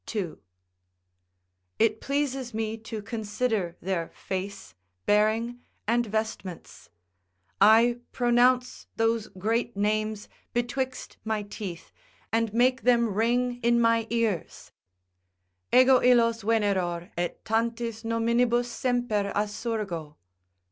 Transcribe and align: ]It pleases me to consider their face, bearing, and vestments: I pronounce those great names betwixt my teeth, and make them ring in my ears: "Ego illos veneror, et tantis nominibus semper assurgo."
]It 1.77 2.01
pleases 2.01 2.55
me 2.55 2.75
to 2.75 3.03
consider 3.03 3.77
their 3.83 4.09
face, 4.15 4.73
bearing, 5.05 5.61
and 5.87 6.07
vestments: 6.07 6.89
I 7.61 7.99
pronounce 8.11 8.87
those 8.95 9.27
great 9.27 9.77
names 9.77 10.27
betwixt 10.53 11.17
my 11.23 11.43
teeth, 11.43 11.91
and 12.31 12.51
make 12.51 12.81
them 12.81 13.13
ring 13.13 13.59
in 13.61 13.79
my 13.79 14.07
ears: 14.09 14.71
"Ego 15.71 15.99
illos 16.01 16.41
veneror, 16.43 17.11
et 17.15 17.45
tantis 17.45 18.01
nominibus 18.03 18.65
semper 18.65 19.31
assurgo." 19.35 20.15